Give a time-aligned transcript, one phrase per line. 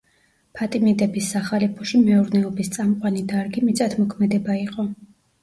[0.59, 4.89] ფატიმიდების სახალიფოში მეურნეობის წამყვანი დარგი მიწათმოქმედება იყო.